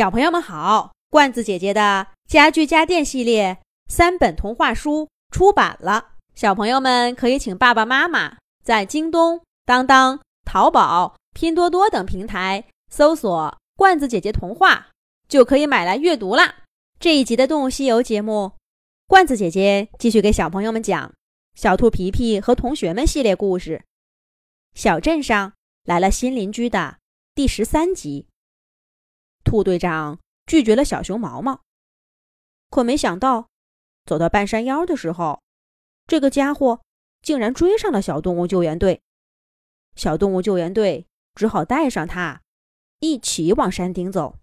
[0.00, 14.88] 小朋友们好，罐子姐姐的家具家电系列三本童话书出版了，小朋友们可以请爸爸妈妈在京东、当当、淘宝、拼多多等平台搜索“罐子姐姐童话”，
[15.28, 16.54] 就可以买来阅读啦。
[16.98, 18.52] 这一集的《动物西游》节目，
[19.06, 21.08] 罐子姐姐继续给小朋友们讲
[21.54, 23.84] 《小兔皮皮和同学们》系列故事。
[24.74, 25.52] 小镇上
[25.84, 26.96] 来了新邻居的
[27.34, 28.28] 第十三集。
[29.44, 31.62] 兔队长拒绝了小熊毛毛，
[32.68, 33.48] 可没想到，
[34.04, 35.42] 走到半山腰的时候，
[36.06, 36.82] 这个家伙
[37.22, 39.00] 竟然追上了小动物救援队。
[39.96, 42.42] 小动物救援队只好带上他，
[43.00, 44.38] 一起往山顶走。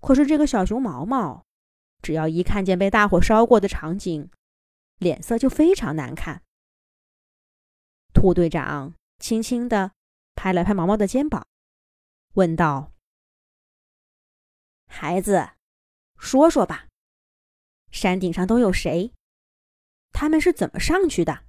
[0.00, 1.44] 可是这个小熊毛毛，
[2.00, 4.30] 只要一看见被大火烧过的场景，
[4.98, 6.42] 脸色就非常难看。
[8.14, 9.92] 兔队长轻轻地
[10.34, 11.46] 拍了拍毛毛的肩膀，
[12.34, 12.92] 问道。
[15.02, 15.52] 孩子，
[16.18, 16.86] 说说吧，
[17.90, 19.14] 山顶上都有谁？
[20.12, 21.46] 他们是怎么上去的？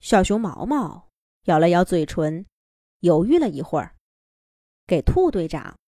[0.00, 1.08] 小熊毛毛
[1.44, 2.44] 咬了咬嘴唇，
[2.98, 3.94] 犹豫了一会儿，
[4.84, 5.78] 给兔队长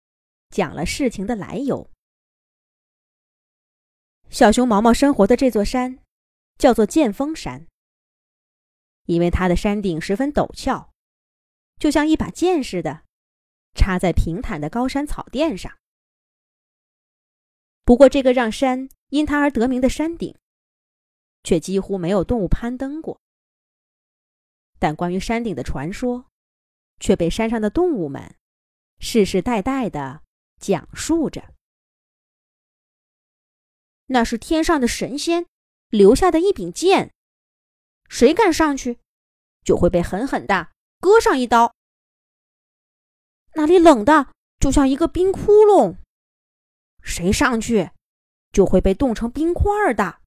[0.51, 1.91] 讲了事情的来由。
[4.31, 5.99] 小熊毛毛生活的这座山
[6.59, 7.67] 叫做剑峰山，
[9.07, 10.93] 因为它的山顶十分陡峭，
[11.81, 13.04] 就像一把剑似的。
[13.75, 15.77] 插在平坦的高山草甸上。
[17.85, 20.35] 不过，这个让山因它而得名的山顶，
[21.43, 23.21] 却几乎没有动物攀登过。
[24.79, 26.27] 但关于山顶的传说，
[26.99, 28.37] 却被山上的动物们
[29.01, 30.23] 世世代代的
[30.59, 31.53] 讲述着。
[34.07, 35.47] 那是天上的神仙
[35.89, 37.13] 留下的一柄剑，
[38.09, 38.99] 谁敢上去，
[39.63, 41.74] 就会被狠狠的割上一刀。
[43.55, 45.97] 那里冷的就像一个冰窟窿，
[47.03, 47.91] 谁上去
[48.51, 50.21] 就会被冻成冰块的。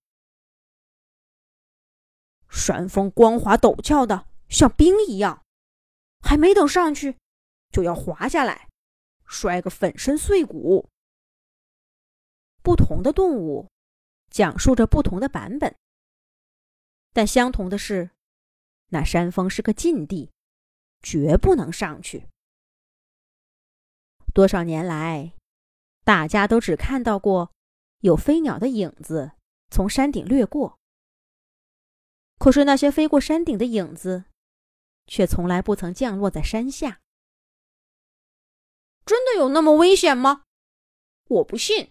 [2.49, 5.43] 山峰光滑陡峭的像冰一样，
[6.21, 7.17] 还没等上去，
[7.71, 8.69] 就要滑下来，
[9.25, 10.89] 摔个粉身碎骨。
[12.63, 13.69] 不同的动物
[14.29, 15.75] 讲述着不同的版本，
[17.13, 18.11] 但相同的是，
[18.89, 20.31] 那山峰是个禁地，
[21.01, 22.27] 绝不能上去。
[24.37, 25.33] 多少年来，
[26.03, 27.51] 大家都只看到过
[28.01, 29.31] 有飞鸟的影子
[29.71, 30.77] 从山顶掠过。
[32.37, 34.25] 可是那些飞过山顶的影子，
[35.07, 37.01] 却从来不曾降落在山下。
[39.07, 40.43] 真的有那么危险吗？
[41.29, 41.89] 我不信，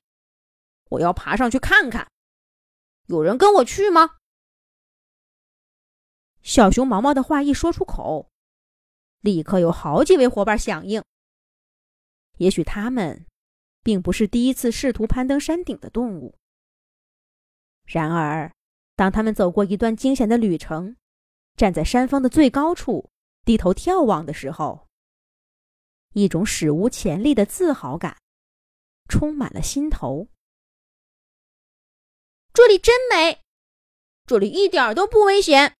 [0.90, 2.06] 我要爬上去看看。
[3.06, 4.18] 有人跟我去吗？
[6.42, 8.30] 小熊毛毛的话一说出口，
[9.18, 11.02] 立刻有好几位伙伴响应。
[12.36, 13.26] 也许他们
[13.82, 16.38] 并不是第一次试图攀登山顶的动物。
[17.84, 18.52] 然而，
[18.94, 20.96] 当他们走过一段惊险的旅程，
[21.56, 23.10] 站在山峰的最高处
[23.44, 24.88] 低头眺望的时候，
[26.14, 28.18] 一种史无前例的自豪感
[29.08, 30.28] 充满了心头。
[32.52, 33.42] 这里真美，
[34.26, 35.76] 这里一点都不危险。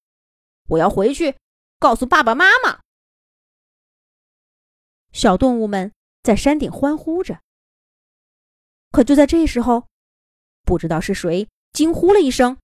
[0.69, 1.35] 我要回去
[1.79, 2.81] 告诉爸爸妈妈。
[5.11, 5.96] 小动物们。
[6.27, 7.41] 在山顶欢呼着，
[8.91, 9.87] 可就在这时候，
[10.63, 12.57] 不知道是谁惊呼了一声：“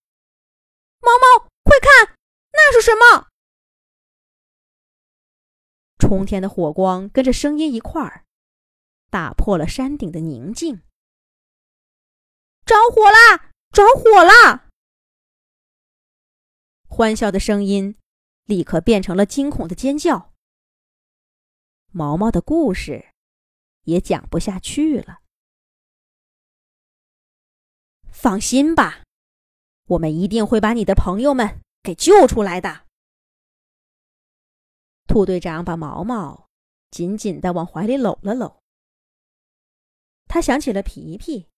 [1.00, 2.18] 毛毛，快看，
[2.52, 3.30] 那是什么？”
[5.98, 8.26] 冲天的火光跟着声音一块儿，
[9.10, 10.82] 打破了山顶的宁静。
[12.66, 13.50] 着火啦！
[13.72, 14.68] 着火啦！
[16.90, 17.98] 欢笑的声音
[18.44, 20.34] 立刻变成了惊恐的尖叫。
[21.94, 23.13] 毛毛的故事。
[23.84, 25.20] 也讲不下去了。
[28.12, 29.04] 放心吧，
[29.86, 32.86] 我们一定会把你的朋友们给救出来的。
[35.08, 36.48] 兔队长把毛毛
[36.90, 38.62] 紧紧的往怀里搂了搂。
[40.28, 41.50] 他想起了皮皮，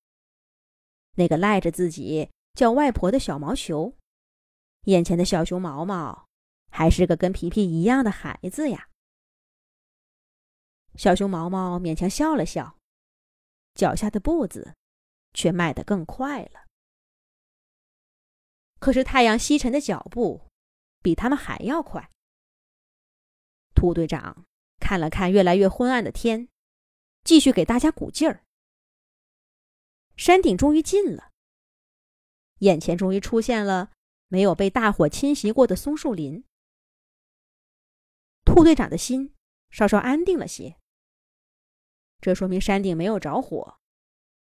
[1.15, 3.93] 那个赖着自己叫外婆的小毛球。
[4.85, 6.27] 眼前的小熊毛毛
[6.69, 8.89] 还是个跟皮皮一样的孩子呀。
[10.97, 12.77] 小熊毛毛勉强笑了笑，
[13.73, 14.75] 脚下的步子
[15.33, 16.65] 却迈得更快了。
[18.79, 20.47] 可是太阳西沉的脚步
[21.01, 22.09] 比他们还要快。
[23.73, 24.45] 兔队长
[24.79, 26.47] 看了看越来越昏暗的天，
[27.23, 28.43] 继续给大家鼓劲儿。
[30.15, 31.31] 山顶终于近了，
[32.59, 33.91] 眼前终于出现了
[34.29, 36.45] 没有被大火侵袭过的松树林。
[38.45, 39.33] 兔队长的心
[39.69, 40.77] 稍稍安定了些。
[42.21, 43.77] 这说明山顶没有着火，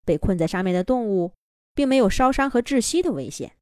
[0.05, 1.35] 被困在上面的动物
[1.75, 3.57] 并没有烧伤和窒息的危险。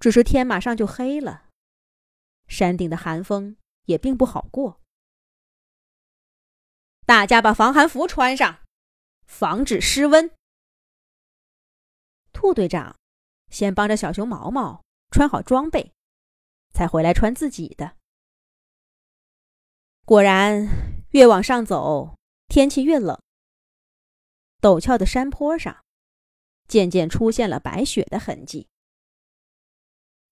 [0.00, 1.48] 只是天马上就黑了，
[2.48, 4.80] 山顶的寒风也并不好过。
[7.06, 8.64] 大家把防寒服穿上，
[9.26, 10.30] 防止失温。
[12.32, 12.96] 兔队长
[13.50, 15.92] 先帮着小熊毛毛穿好装备，
[16.72, 17.96] 才回来穿自己的。
[20.04, 20.66] 果然，
[21.10, 22.16] 越往上走，
[22.52, 23.18] 天气越冷。
[24.60, 25.86] 陡峭的山坡上，
[26.68, 28.68] 渐渐出现了白雪的痕迹。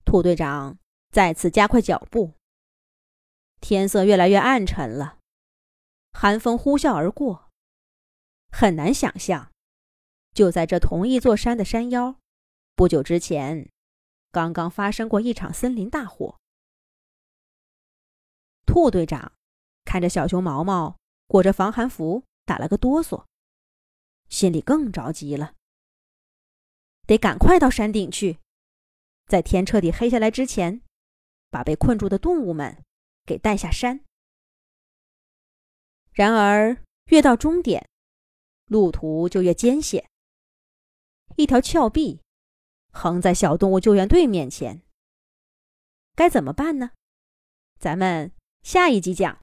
[0.05, 0.79] 兔队长
[1.11, 2.35] 再次加快脚步。
[3.63, 5.19] 天色越来越暗沉了，
[6.13, 7.49] 寒风呼啸而过。
[8.53, 9.51] 很难想象，
[10.35, 12.17] 就在这同一座山的山腰，
[12.77, 13.71] 不久之前，
[14.31, 16.39] 刚刚发生过一场森林大火。
[18.67, 19.33] 兔队长
[19.87, 21.00] 看着小熊毛毛
[21.31, 23.25] 裹着防寒服打了个哆嗦，
[24.29, 25.55] 心里更着急了。
[27.07, 28.41] 得赶快到山顶去。
[29.29, 30.83] 在天彻底黑下来之前，
[31.49, 32.83] 把被困住的动物们
[33.25, 34.05] 给带下山。
[36.11, 36.83] 然而，
[37.13, 37.89] 越到终点，
[38.67, 40.11] 路途就越艰险。
[41.37, 42.21] 一条峭壁
[42.91, 44.83] 横在小动物救援队面前，
[46.17, 46.91] 该怎么办呢？
[47.79, 48.33] 咱们
[48.65, 49.39] 下一集讲。